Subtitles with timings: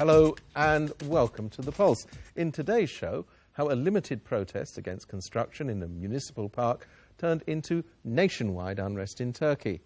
[0.00, 2.06] Hello and welcome to The Pulse.
[2.34, 7.84] In today's show, how a limited protest against construction in a municipal park turned into
[8.02, 9.82] nationwide unrest in Turkey.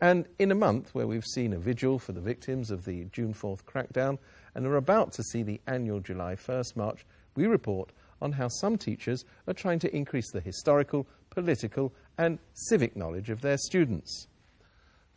[0.00, 3.34] And in a month where we've seen a vigil for the victims of the June
[3.34, 4.16] 4th crackdown
[4.54, 7.04] and are about to see the annual July 1st march,
[7.36, 7.92] we report
[8.22, 13.42] on how some teachers are trying to increase the historical, political, and civic knowledge of
[13.42, 14.28] their students.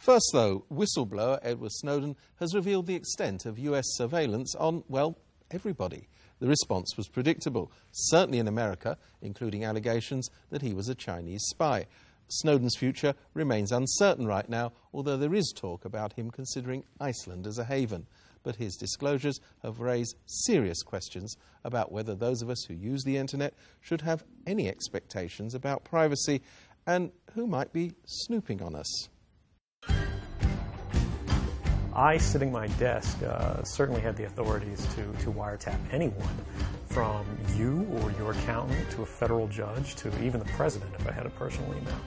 [0.01, 5.19] First, though, whistleblower Edward Snowden has revealed the extent of US surveillance on, well,
[5.51, 6.07] everybody.
[6.39, 11.85] The response was predictable, certainly in America, including allegations that he was a Chinese spy.
[12.29, 17.59] Snowden's future remains uncertain right now, although there is talk about him considering Iceland as
[17.59, 18.07] a haven.
[18.41, 23.17] But his disclosures have raised serious questions about whether those of us who use the
[23.17, 26.41] internet should have any expectations about privacy
[26.87, 29.07] and who might be snooping on us.
[31.93, 36.35] I, sitting my desk, uh, certainly had the authorities to, to wiretap anyone,
[36.87, 37.25] from
[37.55, 41.25] you or your accountant to a federal judge to even the president if I had
[41.25, 41.99] a personal email.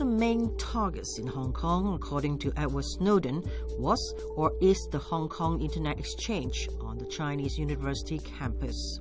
[0.00, 3.42] Of the main targets in Hong Kong, according to Edward Snowden,
[3.78, 9.00] was or is the Hong Kong Internet Exchange on the Chinese university campus.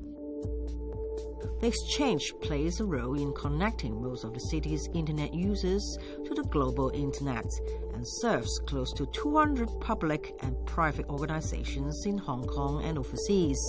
[1.62, 6.44] The exchange plays a role in connecting most of the city's internet users to the
[6.44, 7.46] global internet
[7.94, 13.60] and serves close to 200 public and private organizations in Hong Kong and overseas.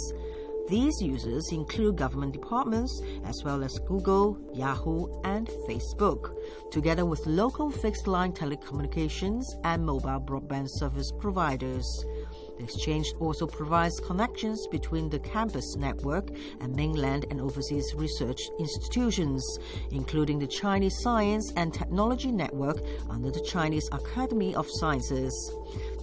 [0.68, 6.34] These users include government departments as well as Google, Yahoo, and Facebook,
[6.70, 12.04] together with local fixed line telecommunications and mobile broadband service providers.
[12.58, 16.28] The exchange also provides connections between the campus network
[16.60, 19.42] and mainland and overseas research institutions,
[19.90, 25.32] including the Chinese Science and Technology Network under the Chinese Academy of Sciences.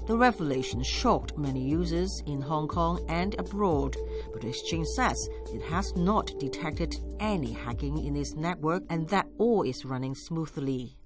[0.08, 3.97] The revelation shocked many users in Hong Kong and abroad,
[4.44, 9.85] exchange says it has not detected any hacking in its network and that all is
[9.85, 10.97] running smoothly.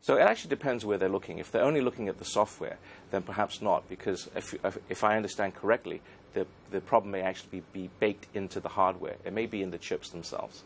[0.00, 1.38] So it actually depends where they're looking.
[1.38, 2.78] If they're only looking at the software,
[3.10, 4.54] then perhaps not, because if,
[4.88, 6.00] if I understand correctly,
[6.32, 9.16] the, the problem may actually be, be baked into the hardware.
[9.24, 10.62] It may be in the chips themselves.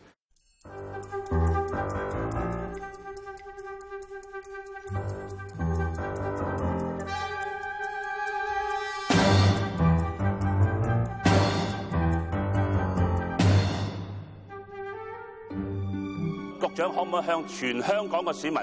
[16.81, 18.59] 長可唔可以向全香港嘅市民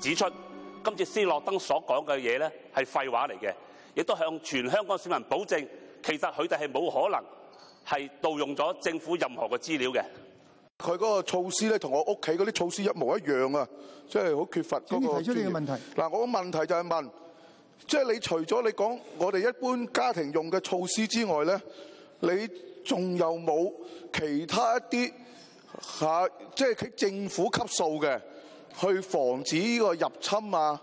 [0.00, 0.24] 指出，
[0.84, 3.52] 今次斯諾登所講嘅嘢咧係廢話嚟嘅，
[3.96, 5.66] 亦都向全香港市民保證，
[6.04, 7.20] 其實佢哋係冇可能
[7.84, 10.00] 係盜用咗政府任何嘅資料嘅。
[10.78, 13.66] 佢嗰個措施咧，同我屋企嗰啲措施一模一樣啊！
[14.08, 15.18] 即係好缺乏嗰個。
[15.18, 15.72] 提出你嘅問題。
[16.00, 17.08] 嗱，我嘅問題就係問，
[17.88, 21.60] 即係你除咗你講我哋一般家庭用嘅措施之外咧，
[22.20, 22.48] 你
[22.84, 23.72] 仲有冇
[24.12, 25.12] 其他一啲？
[25.80, 28.20] 嚇，即係佢政府級數嘅，
[28.78, 30.80] 去防止呢個入侵啊，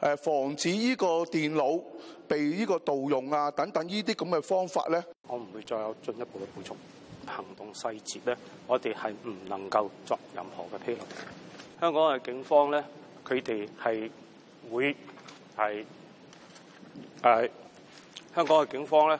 [0.00, 1.82] 誒防止呢個電腦
[2.28, 5.02] 被呢個盜用啊，等等呢啲咁嘅方法咧。
[5.28, 6.76] 我唔會再有進一步嘅補充。
[7.26, 8.36] 行動細節咧，
[8.66, 10.98] 我哋係唔能夠作任何嘅披露。
[11.80, 12.84] 香港嘅警方咧，
[13.26, 14.10] 佢哋係
[14.70, 14.94] 會
[15.56, 15.84] 係
[17.22, 17.50] 誒
[18.34, 19.18] 香港嘅警方咧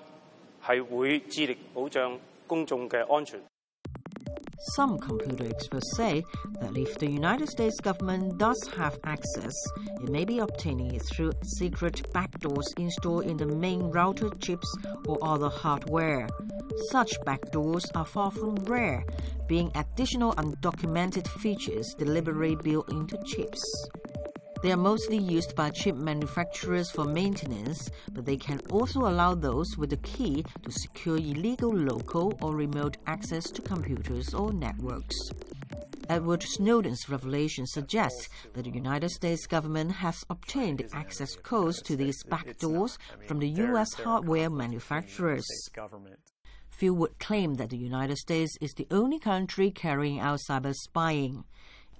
[0.62, 3.40] 係會致力保障公眾嘅安全。
[4.72, 6.24] Some computer experts say
[6.60, 9.54] that if the United States government does have access,
[10.02, 14.66] it may be obtaining it through secret backdoors installed in the main router chips
[15.06, 16.28] or other hardware.
[16.90, 19.04] Such backdoors are far from rare,
[19.46, 23.62] being additional undocumented features deliberately built into chips.
[24.64, 29.76] They are mostly used by chip manufacturers for maintenance, but they can also allow those
[29.76, 35.14] with the key to secure illegal local or remote access to computers or networks.
[36.08, 42.24] Edward Snowden's revelation suggests that the United States government has obtained access codes to these
[42.24, 42.96] backdoors
[43.26, 43.92] from the U.S.
[43.92, 45.44] hardware manufacturers.
[46.70, 51.44] Few would claim that the United States is the only country carrying out cyber spying.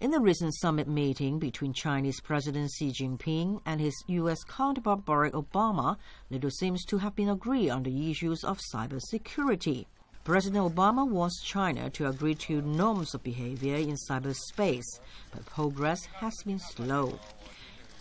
[0.05, 4.45] In the recent summit meeting between Chinese President Xi Jinping and his U.S.
[4.45, 5.97] counterpart Barack Obama,
[6.29, 9.87] little seems to have been agreed on the issues of cybersecurity.
[10.23, 15.01] President Obama wants China to agree to norms of behavior in cyberspace,
[15.33, 17.19] but progress has been slow.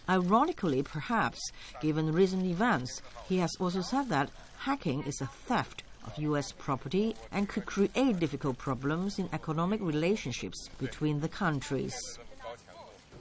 [0.10, 1.40] Ironically, perhaps,
[1.82, 6.52] given recent events, he has also said that hacking is a theft of U.S.
[6.52, 11.96] property and could create difficult problems in economic relationships between the countries.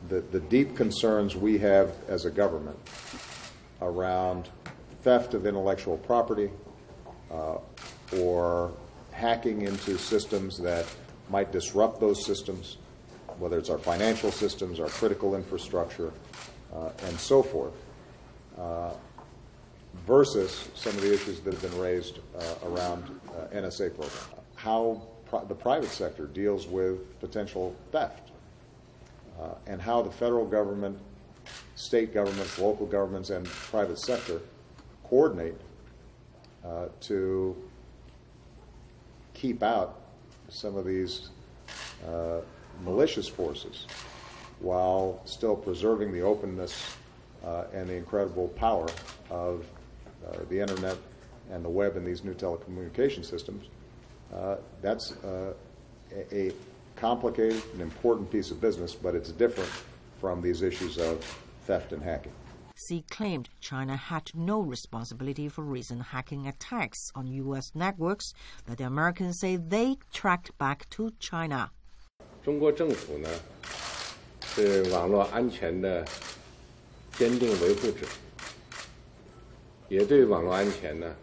[0.08, 2.79] The, the deep concerns we have as a government
[3.81, 4.49] around
[5.02, 6.50] theft of intellectual property
[7.31, 7.58] uh,
[8.19, 8.73] or
[9.12, 10.87] hacking into systems that
[11.31, 12.78] might disrupt those systems,
[13.38, 16.12] whether it's our financial systems, our critical infrastructure,
[16.75, 17.75] uh, and so forth,
[18.58, 18.90] uh,
[20.06, 24.42] versus some of the issues that have been raised uh, around uh, NSA program.
[24.56, 28.30] How pri- the private sector deals with potential theft,
[29.40, 30.98] uh, and how the federal government,
[31.74, 34.40] state governments, local governments, and private sector
[35.04, 35.60] coordinate
[36.64, 37.56] uh, to
[39.34, 40.00] keep out
[40.48, 41.30] some of these
[42.06, 42.40] uh,
[42.84, 43.86] malicious forces
[44.60, 46.94] while still preserving the openness
[47.44, 48.86] uh, and the incredible power
[49.30, 49.66] of
[50.25, 50.97] uh, the internet
[51.51, 53.68] and the web and these new telecommunication systems.
[54.33, 55.53] Uh, that's uh,
[56.12, 56.51] a, a
[56.95, 59.69] complicated and important piece of business, but it's different
[60.19, 61.24] from these issues of
[61.65, 62.31] theft and hacking.
[62.75, 67.71] Xi claimed China had no responsibility for recent hacking attacks on U.S.
[67.74, 68.33] networks
[68.65, 71.71] that the Americans say they tracked back to China.
[72.44, 73.27] 中国政府呢
[74.45, 76.06] 是网络安全的
[77.18, 78.07] 坚定维护者，
[79.91, 81.15] 也对网络安全呢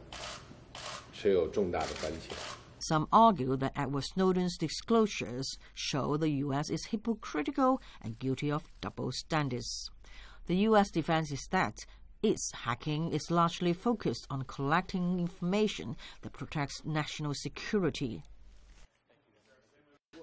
[1.12, 2.34] 持有重大的关切。
[2.80, 6.68] Some argue that Edward Snowden's disclosures show the U.S.
[6.68, 9.90] is hypocritical and guilty of double standards.
[10.46, 10.90] The U.S.
[10.90, 11.86] defense is that
[12.22, 18.22] its hacking is largely focused on collecting information that protects national security.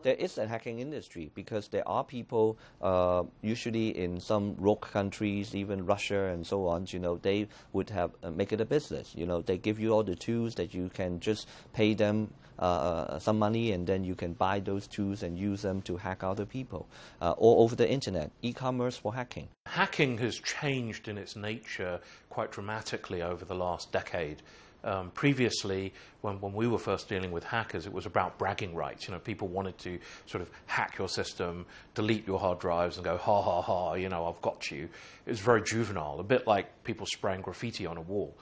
[0.03, 5.55] there is a hacking industry because there are people, uh, usually in some rogue countries,
[5.55, 6.87] even Russia and so on.
[6.89, 9.15] You know, they would have uh, make it a business.
[9.15, 13.19] You know, they give you all the tools that you can just pay them uh,
[13.19, 16.47] some money, and then you can buy those tools and use them to hack other
[16.47, 16.89] people,
[17.21, 18.31] uh, all over the internet.
[18.43, 19.49] E-commerce for hacking.
[19.67, 22.01] Hacking has changed in its nature
[22.31, 24.43] quite dramatically over the last decade.
[24.87, 29.09] Um, previously, when, when we were first dealing with hackers, it was about bragging rights.
[29.09, 33.05] You know, people wanted to sort of hack your system, delete your hard drives, and
[33.05, 34.89] go, ha ha ha, you know, I've got you.
[35.27, 38.33] It was very juvenile, a bit like people spraying graffiti on a wall.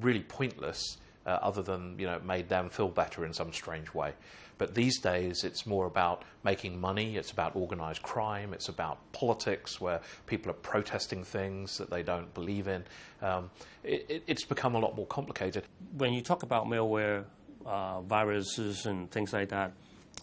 [0.00, 3.92] Really pointless, uh, other than, you know, it made them feel better in some strange
[3.92, 4.12] way.
[4.58, 9.80] But these days, it's more about making money, it's about organized crime, it's about politics
[9.80, 12.84] where people are protesting things that they don't believe in.
[13.22, 13.50] Um,
[13.84, 15.64] it, it, it's become a lot more complicated.
[15.96, 17.24] When you talk about malware,
[17.64, 19.72] uh, viruses, and things like that,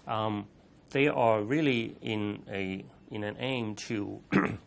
[0.07, 0.47] um,
[0.91, 4.21] they are really in a in an aim to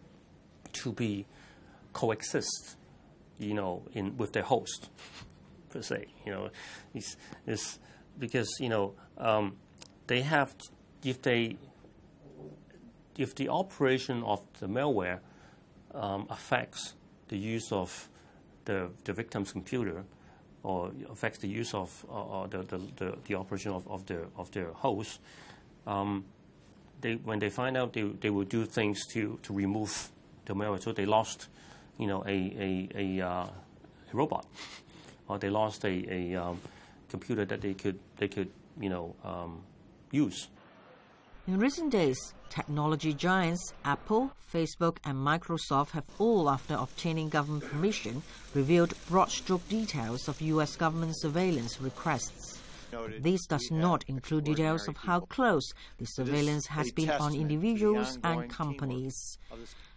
[0.72, 1.26] to be
[1.92, 2.76] coexist,
[3.38, 4.88] you know, in with their host
[5.70, 6.06] per se.
[6.24, 6.50] You know,
[6.94, 7.16] it's,
[7.46, 7.78] it's
[8.18, 9.56] because you know um,
[10.06, 10.54] they have
[11.04, 11.56] if they
[13.16, 15.18] if the operation of the malware
[15.94, 16.94] um, affects
[17.28, 18.08] the use of
[18.64, 20.04] the, the victim's computer
[20.62, 24.50] or affects the use of uh, the, the, the, the, operation of, of, their, of
[24.52, 25.20] their host,
[25.86, 26.24] um,
[27.00, 30.10] they, when they find out, they, they will do things to, to remove
[30.46, 30.82] the malware.
[30.82, 31.48] So they lost,
[31.96, 33.46] you know, a, a, a, uh,
[34.12, 34.46] robot,
[35.28, 36.60] or they lost a, a um,
[37.08, 38.50] computer that they could, they could
[38.80, 39.62] you know, um,
[40.10, 40.48] use.
[41.46, 48.22] In recent days, technology giants Apple, Facebook, and Microsoft have all, after obtaining government permission,
[48.54, 50.76] revealed broad stroke details of U.S.
[50.76, 52.60] government surveillance requests.
[53.20, 58.48] This does not include details of how close the surveillance has been on individuals and
[58.48, 59.38] companies.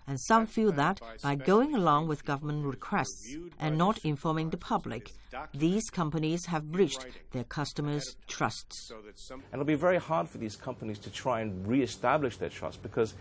[0.08, 5.12] And some feel that by going along with government requests and not informing the public,
[5.54, 8.92] these companies have breached their customers' trusts.
[9.30, 13.14] And it'll be very hard for these companies to try and re-establish their trust because,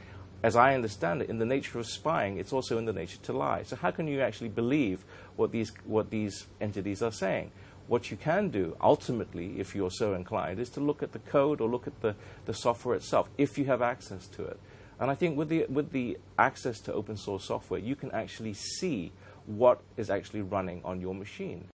[0.42, 3.32] as I understand it, in the nature of spying, it's also in the nature to
[3.32, 3.62] lie.
[3.62, 5.04] So how can you actually believe
[5.36, 7.52] what these, what these entities are saying?
[7.86, 11.60] What you can do, ultimately, if you're so inclined, is to look at the code
[11.60, 12.14] or look at the,
[12.46, 14.58] the software itself, if you have access to it.
[15.00, 18.52] And I think with the, with the access to open source software, you can actually
[18.52, 19.12] see
[19.46, 21.68] what is actually running on your machine.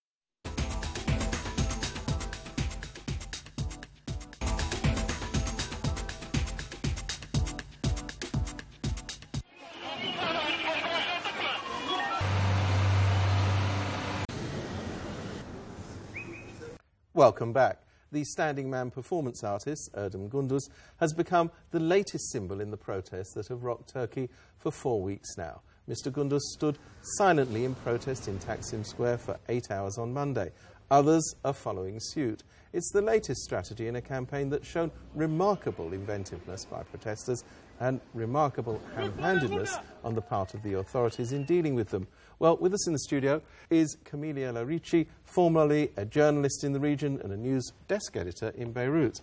[17.12, 17.85] Welcome back.
[18.12, 23.34] The standing man performance artist, Erdem Gunduz, has become the latest symbol in the protests
[23.34, 25.60] that have rocked Turkey for four weeks now.
[25.88, 26.10] Mr.
[26.10, 26.78] Gunduz stood
[27.16, 30.50] silently in protest in Taksim Square for eight hours on Monday.
[30.90, 32.42] Others are following suit.
[32.72, 37.42] It's the latest strategy in a campaign that's shown remarkable inventiveness by protesters
[37.80, 42.06] and remarkable ham-handedness on the part of the authorities in dealing with them.
[42.38, 47.20] Well, with us in the studio is Camelia Ricci, formerly a journalist in the region
[47.22, 49.20] and a news desk editor in Beirut.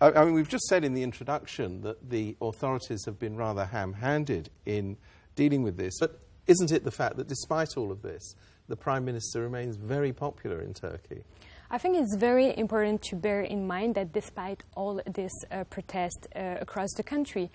[0.00, 3.64] I, I mean, we've just said in the introduction that the authorities have been rather
[3.64, 4.96] ham-handed in
[5.34, 8.34] dealing with this, but isn't it the fact that despite all of this,
[8.68, 11.22] the Prime Minister remains very popular in Turkey?
[11.70, 16.26] I think it's very important to bear in mind that despite all this uh, protest
[16.36, 17.50] uh, across the country,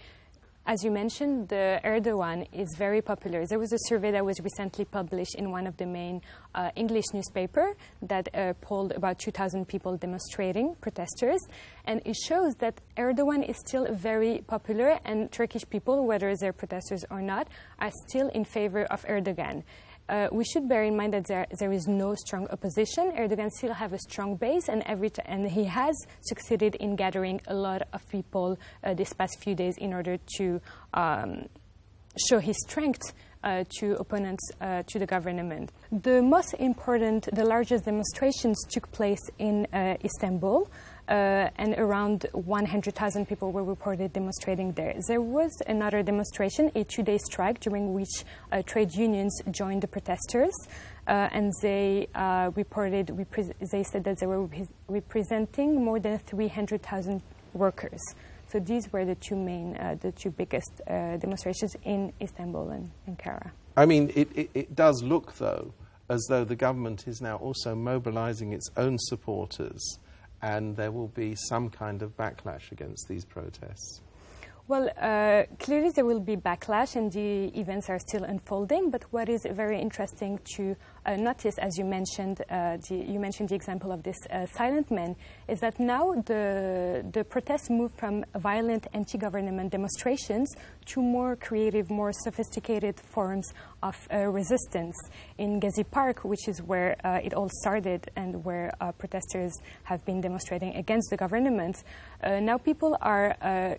[0.68, 3.46] as you mentioned, the Erdogan is very popular.
[3.46, 6.22] There was a survey that was recently published in one of the main
[6.54, 11.40] uh, English newspaper that uh, polled about 2,000 people demonstrating, protesters,
[11.86, 17.06] and it shows that Erdogan is still very popular, and Turkish people, whether they're protesters
[17.10, 17.48] or not,
[17.80, 19.64] are still in favor of Erdogan.
[20.10, 23.12] Uh, we should bear in mind that there, there is no strong opposition.
[23.12, 27.42] Erdogan still have a strong base, and every t- and he has succeeded in gathering
[27.48, 30.62] a lot of people uh, this past few days in order to
[30.94, 31.48] um,
[32.30, 35.72] show his strength uh, to opponents uh, to the government.
[35.92, 40.70] The most important, the largest demonstrations took place in uh, Istanbul
[41.08, 44.94] and around 100,000 people were reported demonstrating there.
[45.08, 49.88] There was another demonstration, a two day strike, during which uh, trade unions joined the
[49.88, 50.54] protesters.
[51.08, 53.08] Uh, and they uh, reported,
[53.72, 57.22] they said that they were re- representing more than 300,000
[57.54, 58.02] workers.
[58.50, 62.92] So these were the two main, uh, the two biggest uh, demonstrations in Istanbul and
[63.10, 63.52] Ankara.
[63.76, 65.74] I mean, it, it, it does look, though,
[66.10, 70.00] as though the government is now also mobilizing its own supporters
[70.42, 74.02] and there will be some kind of backlash against these protests?
[74.70, 78.90] Well, uh, clearly there will be backlash, and the events are still unfolding.
[78.90, 83.48] But what is very interesting to uh, notice, as you mentioned, uh, the, you mentioned
[83.48, 85.16] the example of this uh, silent man,
[85.48, 90.54] is that now the the protests move from violent anti-government demonstrations
[90.88, 94.98] to more creative, more sophisticated forms of uh, resistance.
[95.38, 100.20] In Gezi Park, which is where uh, it all started and where protesters have been
[100.20, 101.86] demonstrating against the government,
[102.22, 103.78] now people are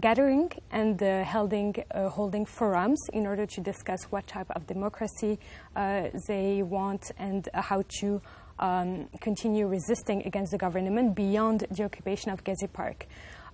[0.00, 5.38] gathering and uh, holding, uh, holding forums in order to discuss what type of democracy
[5.74, 8.20] uh, they want and how to
[8.58, 13.06] um, continue resisting against the government beyond the occupation of Gezi Park.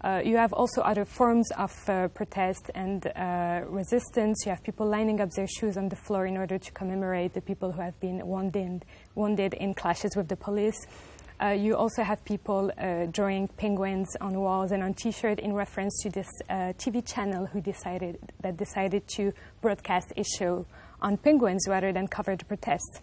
[0.04, 4.42] Uh, you have also other forms of uh, protest and uh, resistance.
[4.44, 7.40] You have people lining up their shoes on the floor in order to commemorate the
[7.40, 8.84] people who have been wounded,
[9.14, 10.87] wounded in clashes with the police.
[11.42, 16.00] Uh, you also have people uh, drawing penguins on walls and on T-shirt in reference
[16.02, 20.64] to this uh, TV channel who decided that decided to broadcast a show
[21.00, 23.00] on penguins rather than cover the protests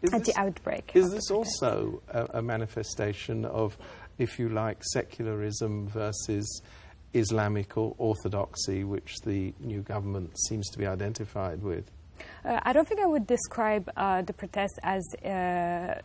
[0.00, 0.92] is at this, the outbreak.
[0.94, 3.76] Is this also a, a manifestation of,
[4.16, 6.62] if you like, secularism versus
[7.14, 11.90] Islamic or orthodoxy, which the new government seems to be identified with?
[12.44, 16.00] Uh, I don't think I would describe uh, the protests as uh,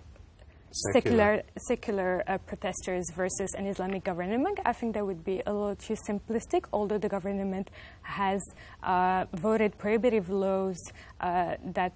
[0.72, 4.60] secular, secular uh, protesters versus an Islamic government.
[4.66, 7.70] I think that would be a little too simplistic, although the government
[8.02, 8.42] has
[8.84, 10.78] uh, voted prohibitive laws
[11.22, 11.94] uh, that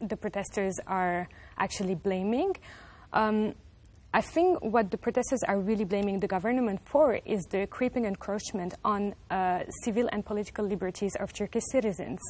[0.00, 1.28] the protesters are
[1.58, 2.56] actually blaming.
[3.12, 3.54] Um,
[4.12, 8.74] I think what the protesters are really blaming the government for is the creeping encroachment
[8.84, 12.20] on uh, civil and political liberties of Turkish citizens.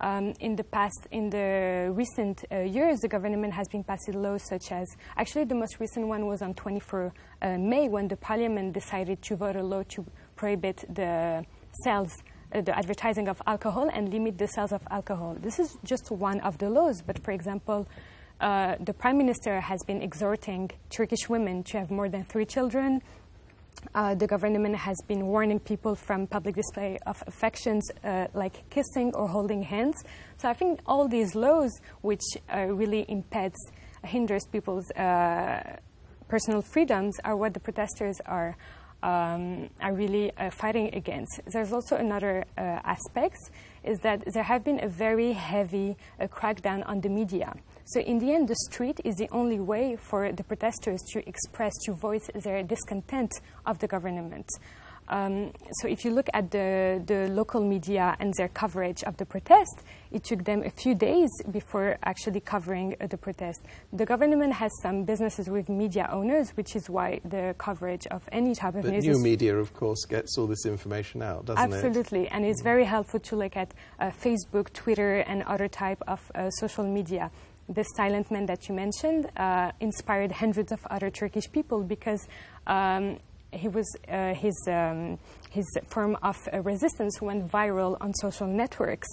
[0.00, 4.42] Um, in the past, in the recent uh, years, the government has been passing laws
[4.46, 4.86] such as,
[5.16, 9.36] actually, the most recent one was on 24 uh, May when the parliament decided to
[9.36, 10.04] vote a law to
[10.36, 11.44] prohibit the
[11.82, 12.12] sales,
[12.54, 15.36] uh, the advertising of alcohol and limit the sales of alcohol.
[15.40, 17.88] This is just one of the laws, but for example,
[18.38, 23.00] uh, the prime minister has been exhorting Turkish women to have more than three children,
[23.94, 29.14] uh, the government has been warning people from public display of affections uh, like kissing
[29.14, 29.96] or holding hands.
[30.36, 31.70] So I think all these laws,
[32.02, 32.22] which
[32.54, 33.58] uh, really impedes,
[34.04, 35.78] hinders people's uh,
[36.28, 38.56] personal freedoms, are what the protesters are.
[39.02, 41.40] Um, are really uh, fighting against.
[41.52, 43.36] There's also another uh, aspect
[43.84, 47.54] is that there have been a very heavy crackdown on the media.
[47.86, 51.72] So in the end, the street is the only way for the protesters to express,
[51.84, 53.32] to voice their discontent
[53.64, 54.48] of the government.
[55.08, 59.24] Um, so if you look at the, the local media and their coverage of the
[59.24, 63.60] protest, it took them a few days before actually covering uh, the protest.
[63.92, 68.56] The government has some businesses with media owners, which is why the coverage of any
[68.56, 69.04] type of but news.
[69.04, 71.88] new media, of course, gets all this information out, doesn't Absolutely.
[71.88, 72.00] it?
[72.00, 76.32] Absolutely, and it's very helpful to look at uh, Facebook, Twitter, and other type of
[76.34, 77.30] uh, social media
[77.68, 82.26] this silent man that you mentioned uh, inspired hundreds of other Turkish people because
[82.66, 83.18] um,
[83.52, 85.18] he was uh, his um,
[85.50, 89.08] his form of uh, resistance went viral on social networks,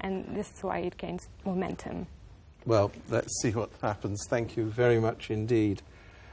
[0.00, 2.06] and this is why it gained momentum.
[2.66, 4.26] Well, let's see what happens.
[4.28, 5.82] Thank you very much indeed.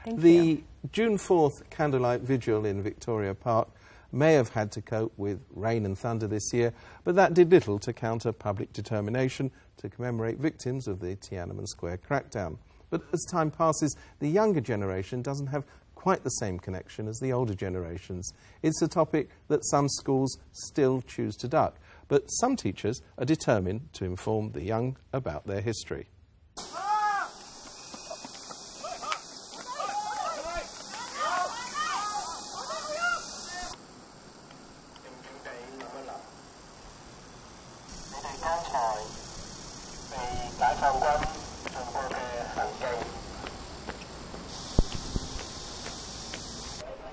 [0.04, 0.64] Thank the you.
[0.92, 3.68] June 4th candlelight vigil in Victoria Park
[4.12, 6.72] may have had to cope with rain and thunder this year,
[7.04, 11.98] but that did little to counter public determination to commemorate victims of the Tiananmen Square
[12.08, 12.58] crackdown.
[12.90, 17.32] But as time passes, the younger generation doesn't have quite the same connection as the
[17.32, 18.32] older generations.
[18.62, 23.92] It's a topic that some schools still choose to duck, but some teachers are determined
[23.94, 26.06] to inform the young about their history.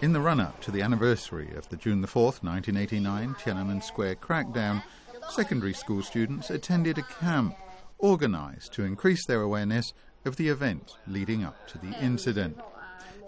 [0.02, 4.16] In the run up to the anniversary of the June the 4th, 1989 Tiananmen Square
[4.16, 4.82] crackdown,
[5.30, 7.56] secondary school students attended a camp
[8.00, 9.94] organised to increase their awareness
[10.26, 12.60] of the events leading up to the incident.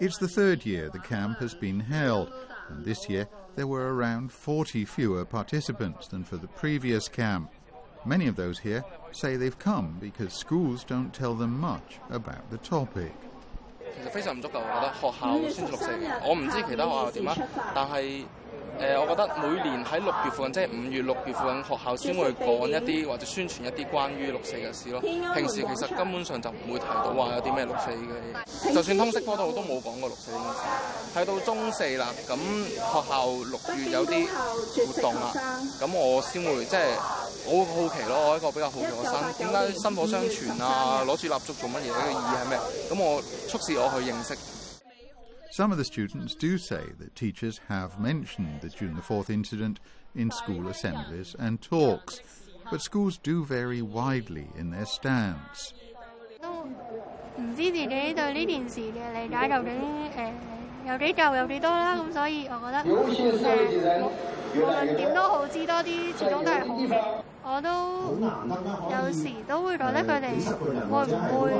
[0.00, 2.32] It's the third year the camp has been held,
[2.70, 7.52] and this year there were around 40 fewer participants than for the previous camp.
[8.04, 12.58] Many of those here say they've come because schools don't tell them much about the
[12.58, 13.14] topic.
[13.95, 17.37] 其實非常唔足夠，我覺得學校宣傳六四嘅，我唔知其他學校點啊，
[17.75, 18.25] 但係誒、
[18.79, 24.99] 呃，我覺得每年喺六月附近，即係五月、六月附近，學校先會講一啲或者宣傳一啲關於六四嘅事咯。
[24.99, 30.59] 平時其實根本上就唔會提到話有啲咩六四嘅嘢，就算通識科度都冇講過六四呢件事。
[31.13, 34.27] 睇到中四啦，咁學校六月有啲
[34.87, 35.33] 活動啦，
[35.79, 36.81] 咁我先會即係
[37.47, 41.03] 我会好奇咯，我一个比较好奇嘅生，点解薪火相传啊？
[41.05, 41.87] 攞住蜡烛做乜嘢？
[41.87, 42.59] 呢个意义系咩？
[42.89, 44.37] 咁我促使我去认识。
[45.55, 49.75] Some of the students do say that teachers have mentioned the June the 4th incident
[50.15, 52.21] in school assemblies and talks,
[52.71, 55.73] but schools do vary widely in their stance.
[57.37, 60.33] 唔知自己对呢件事嘅理解究竟诶、呃、
[60.87, 64.09] 有几够有几多啦，咁所以我觉得诶、呃、
[64.55, 67.01] 无论点都好，知多啲始终都系好嘅。
[67.50, 67.70] 我都
[68.92, 70.28] 有時都會覺得佢哋
[70.92, 71.56] 會唔會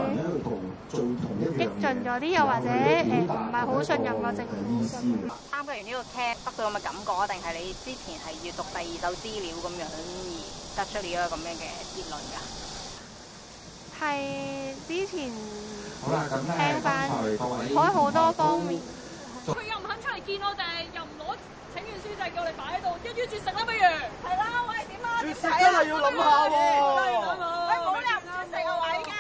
[1.57, 4.53] 激進咗啲，又或者誒唔係好信任個政府
[4.85, 5.01] 咁。
[5.51, 11.64] 參加完呢個 camp 得到咁嘅感覺啊，定係你之前係閲讀第二手資料咁樣而得出呢一個咁樣嘅
[11.96, 12.37] 結論㗎？
[13.98, 14.03] 係
[14.87, 18.79] 之前聽翻開好多方面。
[19.48, 21.37] 佢又唔肯出嚟見我哋，又唔攞
[21.72, 23.79] 請願書就叫我哋擺喺度，一於絕食啦不如。
[23.81, 24.85] 係啦，喂
[25.22, 26.54] 真係要諗下喎。
[26.94, 27.02] 喂
[27.78, 29.12] 冇理由唔絕食啊喂而家。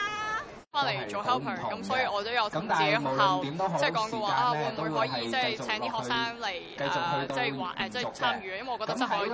[0.70, 8.58] 翻嚟做 helper，咁所以我都有同自己學校即係講過話啊，會唔會可以即係請啲學生嚟誒，即係話誒，即係參與？
[8.58, 9.30] 因為我覺得真係可以。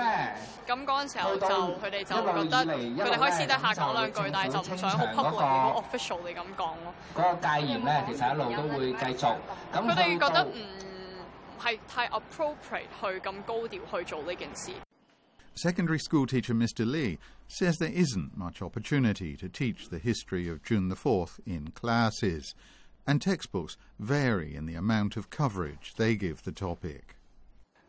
[0.66, 6.94] 咁嗰陣時候就佢哋就覺得佢哋可以私底下講兩句，但係就唔想好 public 好 official 地咁講咯。
[7.14, 9.35] 嗰個戒嚴咧，其實一路都會繼續。
[9.74, 10.55] 咁佢哋覺得唔
[11.62, 14.70] 係太 appropriate 去咁高調去做呢件事。
[15.56, 16.86] Secondary school teacher Mr.
[16.89, 21.71] Lee says there isn't much opportunity to teach the history of June the 4th in
[21.71, 22.54] classes,
[23.06, 27.15] and textbooks vary in the amount of coverage they give the topic.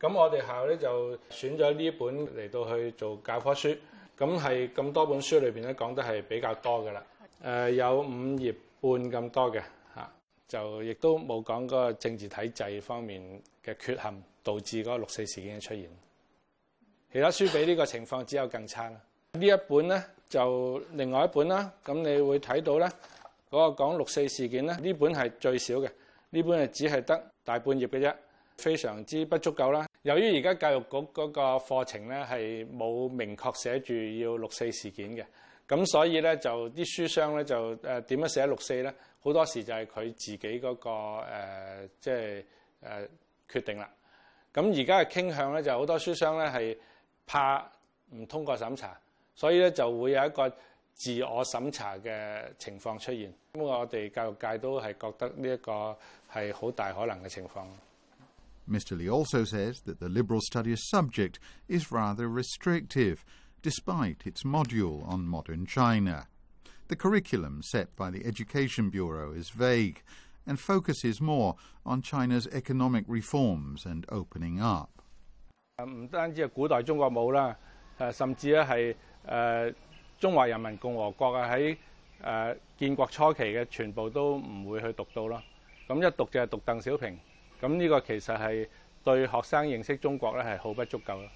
[0.01, 3.77] 咁我哋校咧就选咗呢本嚟到去做教科书，
[4.19, 7.03] 咁系咁多本书里边咧讲得系比较多嘅啦。
[7.45, 8.05] 诶、有五
[8.39, 8.91] 页半
[9.23, 9.63] 咁多嘅
[9.95, 10.11] 吓，
[10.49, 13.23] 就亦都冇讲嗰个政治体制方面
[13.63, 15.89] 嘅缺陷导致嗰个六四事件嘅出现。
[17.16, 19.00] 其他書比呢個情況只有更差啦。
[19.40, 22.86] 呢一本咧就另外一本啦，咁你會睇到咧
[23.50, 25.90] 嗰、個講六四事件咧，呢本係最少嘅，
[26.32, 28.14] 呢本係只係得大半頁嘅啫，
[28.58, 29.88] 非常之不足夠啦。
[30.02, 35.24] 由於而家教育局嗰個課程咧係冇明確寫住要六四事件嘅，
[35.70, 42.44] 咁所以咧就啲書商咧就誒點樣寫六四咧，好多時就係佢自己嗰、個、呃、即係
[42.84, 43.08] 誒、
[43.54, 43.90] 決定啦。
[44.54, 46.78] 咁而家嘅傾向咧就好多書商咧係
[47.27, 47.65] 怕
[48.11, 48.97] 唔通过审查，
[49.35, 50.49] 所以咧就会有一个
[50.95, 53.33] 自我审查嘅情况出现。
[53.53, 55.97] 咁我哋教育界都系觉得呢一个
[56.33, 57.67] 系好大可能嘅情况。
[58.69, 58.97] Mr.
[58.97, 63.25] Lee also says that the liberal studies subject is rather restrictive,
[63.63, 66.29] despite its module on modern China.
[66.89, 70.03] The curriculum set by the Education Bureau is vague
[70.47, 75.03] and focuses more on China's economic reforms and opening up.
[75.85, 77.57] 唔单止系古代中国冇啦，
[77.99, 78.95] 诶甚至咧系
[79.27, 79.75] 诶
[80.19, 81.77] 中华人民共和国啊喺
[82.23, 85.43] 诶建国初期嘅全部都唔会去读到咯。
[85.89, 87.19] 咁一读就系读邓小平，
[87.61, 88.69] 咁呢个其实系
[89.05, 91.29] 对学生认识中国咧系好不足够咯。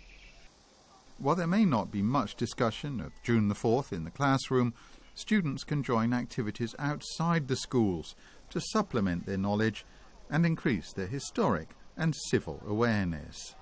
[1.23, 4.73] While there may not be much discussion of June the 4th in the classroom,
[5.15, 8.15] students can join activities outside the schools
[8.51, 9.85] to supplement their knowledge
[10.29, 13.55] and increase their historic and civil awareness.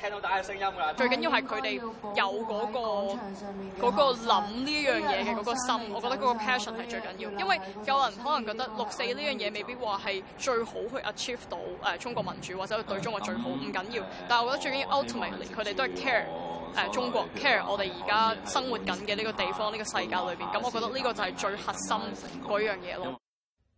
[0.00, 2.78] 聽到大家嘅聲音噶啦，最緊要係佢哋有嗰、個
[3.86, 7.30] 嗰、個諗呢一樣嘢嘅嗰個心，我覺得嗰個 passion 係最緊要。
[7.30, 14.04] 因為有人可能覺得六四呢樣嘢未必話係最好去 achieve 到誒、呃、中國民主或者對中國最好，唔緊要。
[14.28, 16.24] 但係我覺得最緊要 ultimately 佢哋都係 care
[16.76, 20.52] 誒、中國，care 我哋而家生活緊嘅呢個地方呢、呢個世界裏邊。
[20.52, 21.96] 咁我覺得呢個就係最核心
[22.48, 23.19] 嗰樣嘢咯。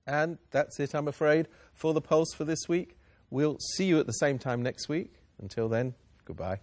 [0.07, 2.97] And that's it, I'm afraid, for the Pulse for this week.
[3.31, 5.15] We'll see you at the same time next week.
[5.39, 6.61] Until then, goodbye.